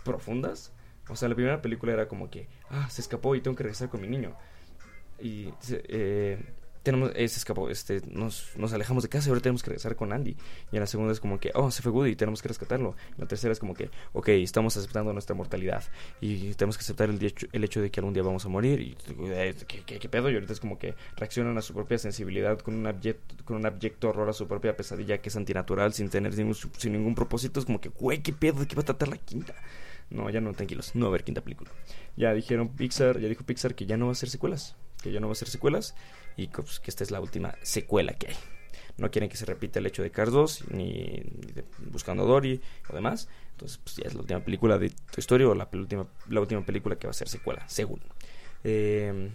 profundas 0.03 0.71
o 1.09 1.15
sea, 1.15 1.29
la 1.29 1.35
primera 1.35 1.61
película 1.61 1.93
era 1.93 2.07
como 2.07 2.29
que, 2.29 2.47
ah, 2.69 2.89
se 2.89 3.01
escapó 3.01 3.35
y 3.35 3.41
tengo 3.41 3.55
que 3.55 3.63
regresar 3.63 3.89
con 3.89 4.01
mi 4.01 4.07
niño. 4.07 4.35
Y, 5.19 5.53
eh, 5.69 6.37
tenemos, 6.85 7.11
eh, 7.15 7.27
se 7.27 7.39
escapó, 7.39 7.67
este, 7.69 8.01
nos, 8.11 8.51
nos 8.57 8.71
alejamos 8.71 9.01
de 9.01 9.09
casa 9.09 9.27
y 9.27 9.29
ahora 9.29 9.41
tenemos 9.41 9.63
que 9.63 9.71
regresar 9.71 9.95
con 9.95 10.13
Andy. 10.13 10.37
Y 10.71 10.75
en 10.75 10.79
la 10.79 10.85
segunda 10.85 11.11
es 11.11 11.19
como 11.19 11.39
que, 11.39 11.51
oh, 11.55 11.71
se 11.71 11.81
fue 11.81 11.91
Woody 11.91 12.11
y 12.11 12.15
tenemos 12.15 12.43
que 12.43 12.47
rescatarlo. 12.47 12.95
En 13.09 13.21
la 13.21 13.25
tercera 13.25 13.51
es 13.51 13.59
como 13.59 13.73
que, 13.73 13.89
ok, 14.13 14.29
estamos 14.29 14.77
aceptando 14.77 15.11
nuestra 15.11 15.35
mortalidad 15.35 15.83
y 16.21 16.53
tenemos 16.53 16.77
que 16.77 16.83
aceptar 16.83 17.09
el, 17.09 17.21
hecho, 17.23 17.47
el 17.51 17.63
hecho 17.63 17.81
de 17.81 17.89
que 17.89 17.99
algún 17.99 18.13
día 18.13 18.21
vamos 18.21 18.45
a 18.45 18.49
morir. 18.49 18.79
Y, 18.81 18.95
eh, 19.19 19.55
¿qué, 19.67 19.83
qué, 19.83 20.09
pedo? 20.09 20.29
Y 20.29 20.35
ahorita 20.35 20.53
es 20.53 20.59
como 20.59 20.77
que 20.77 20.93
reaccionan 21.17 21.57
a 21.57 21.63
su 21.63 21.73
propia 21.73 21.97
sensibilidad 21.97 22.59
con 22.59 22.75
un, 22.75 22.85
abyecto, 22.85 23.35
con 23.45 23.57
un 23.57 23.65
abyecto 23.65 24.09
horror 24.09 24.29
a 24.29 24.33
su 24.33 24.47
propia 24.47 24.77
pesadilla 24.77 25.17
que 25.17 25.29
es 25.29 25.35
antinatural 25.35 25.91
sin 25.91 26.09
tener 26.09 26.37
ningún, 26.37 26.55
sin 26.77 26.93
ningún 26.93 27.15
propósito. 27.15 27.59
Es 27.59 27.65
como 27.65 27.81
que, 27.81 27.89
güey, 27.89 28.21
¿qué 28.21 28.31
pedo? 28.31 28.59
¿De 28.59 28.67
qué 28.67 28.75
va 28.75 28.83
a 28.83 28.85
tratar 28.85 29.07
la 29.07 29.17
quinta? 29.17 29.55
No, 30.09 30.29
ya 30.29 30.39
no, 30.39 30.53
tranquilos, 30.53 30.95
no 30.95 31.05
va 31.05 31.07
a 31.07 31.09
haber 31.09 31.23
quinta 31.23 31.41
película. 31.41 31.71
Ya 32.15 32.33
dijeron 32.33 32.69
Pixar, 32.69 33.19
ya 33.19 33.27
dijo 33.27 33.43
Pixar 33.43 33.75
que 33.75 33.85
ya 33.85 33.97
no 33.97 34.05
va 34.05 34.11
a 34.11 34.13
hacer 34.13 34.29
secuelas, 34.29 34.75
que 35.01 35.11
ya 35.11 35.19
no 35.19 35.27
va 35.27 35.31
a 35.31 35.33
hacer 35.33 35.47
secuelas 35.49 35.95
y 36.37 36.47
pues, 36.47 36.79
que 36.79 36.91
esta 36.91 37.03
es 37.03 37.11
la 37.11 37.19
última 37.19 37.55
secuela 37.63 38.13
que 38.13 38.27
hay. 38.27 38.35
No 38.97 39.11
quieren 39.11 39.29
que 39.29 39.35
se 39.35 39.45
repita 39.45 39.79
el 39.79 39.87
hecho 39.87 40.03
de 40.03 40.11
Cars 40.11 40.31
2, 40.31 40.69
ni, 40.71 41.21
Buscando 41.91 42.23
a 42.23 42.25
Dory 42.25 42.61
o 42.89 42.93
demás. 42.93 43.27
Entonces, 43.51 43.77
pues 43.83 43.97
ya 43.97 44.03
es 44.07 44.13
la 44.13 44.21
última 44.21 44.39
película 44.39 44.77
de 44.77 44.89
tu 44.89 45.19
historia 45.19 45.49
o 45.49 45.55
la 45.55 45.67
última, 45.73 46.07
la 46.29 46.39
última 46.39 46.65
película 46.65 46.95
que 46.95 47.07
va 47.07 47.11
a 47.11 47.13
ser 47.13 47.27
secuela, 47.27 47.67
según. 47.67 48.01
Eh, 48.63 49.31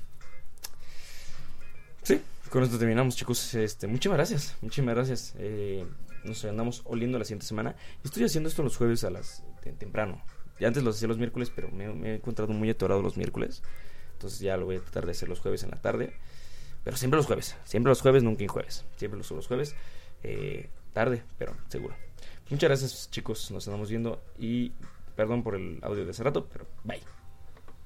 sí, 2.03 2.21
con 2.49 2.62
esto 2.62 2.79
terminamos, 2.79 3.17
chicos. 3.17 3.55
Este, 3.55 3.87
muchísimas 3.87 4.17
gracias, 4.17 4.57
muchísimas 4.62 4.95
gracias. 4.95 5.35
Eh, 5.39 5.85
nos 6.25 6.43
andamos 6.45 6.83
oliendo 6.85 7.19
la 7.19 7.25
siguiente 7.25 7.47
semana. 7.47 7.77
Estoy 8.03 8.25
haciendo 8.25 8.49
esto 8.49 8.62
los 8.62 8.77
jueves 8.77 9.05
a 9.05 9.11
las 9.11 9.45
temprano. 9.79 10.23
Antes 10.64 10.83
lo 10.83 10.90
hacía 10.90 11.09
los 11.09 11.19
miércoles, 11.19 11.50
pero 11.55 11.71
me, 11.71 11.85
he 11.85 12.14
encontrado 12.17 12.52
muy 12.52 12.71
atorado 12.71 13.02
los 13.02 13.17
miércoles. 13.17 13.62
Entonces 14.12 14.40
ya 14.40 14.57
lo 14.57 14.67
voy 14.67 14.76
a 14.76 14.81
tratar 14.81 15.07
de 15.07 15.12
hacer 15.12 15.29
los 15.29 15.40
jueves 15.40 15.62
en 15.62 15.71
la 15.71 15.81
tarde. 15.81 16.14
Pero 16.85 16.97
siempre 16.97 17.17
los 17.17 17.26
jueves. 17.26 17.57
Siempre 17.64 17.90
los 17.90 18.00
jueves, 18.00 18.23
nunca 18.23 18.43
en 18.43 18.49
jueves. 18.49 18.85
Siempre 18.97 19.19
los, 19.19 19.31
los 19.31 19.47
jueves. 19.47 19.75
Eh, 20.23 20.69
tarde, 20.93 21.23
pero 21.38 21.57
seguro. 21.69 21.95
Muchas 22.50 22.69
gracias 22.69 23.11
chicos. 23.11 23.50
Nos 23.50 23.67
andamos 23.69 23.90
viendo. 23.90 24.23
Y 24.38 24.73
perdón 25.17 25.43
por 25.43 25.55
el 25.55 25.79
audio 25.83 26.05
de 26.05 26.11
hace 26.11 26.23
rato, 26.23 26.47
pero 26.50 26.67
bye. 26.85 27.20